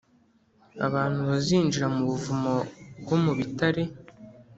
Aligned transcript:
Abantu 0.87 1.19
bazinjira 1.29 1.87
mu 1.95 2.01
buvumo 2.09 2.53
bwo 3.01 3.17
mu 3.23 3.31
bitare 3.37 3.83